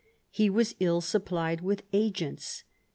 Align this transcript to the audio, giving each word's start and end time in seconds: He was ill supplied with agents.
He 0.31 0.49
was 0.49 0.73
ill 0.79 0.99
supplied 0.99 1.61
with 1.61 1.83
agents. 1.93 2.63